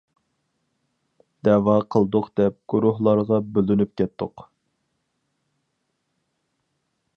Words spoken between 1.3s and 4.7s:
دەۋا قىلدۇق دەپ گۇرۇھلارغا بۆلۈنۈپ كەتتۇق!